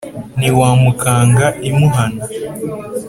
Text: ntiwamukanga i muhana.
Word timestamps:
ntiwamukanga 0.37 1.47
i 1.67 1.71
muhana. 1.77 2.23